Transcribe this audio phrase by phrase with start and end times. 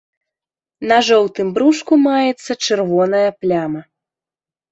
[0.91, 3.81] На жоўтым брушку маецца чырвоная пляма.